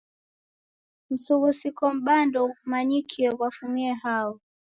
Msughusiko 1.11 1.85
m'baa 1.95 2.23
ndoghumanyikie 2.27 3.29
ghwafumie 3.37 3.93
hao. 4.03 4.31